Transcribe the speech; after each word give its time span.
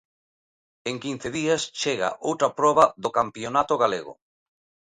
En 0.89 0.95
quince 1.03 1.29
días 1.37 1.61
chega 1.81 2.09
outra 2.29 2.49
proba 2.59 2.85
do 3.03 3.09
campionato 3.17 3.73
galego. 3.83 4.13